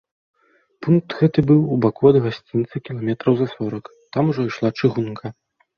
[0.85, 3.85] Пункт гэты быў у баку ад гасцінца кіламетраў за сорак,
[4.17, 5.25] там ужо ішла чыгунка.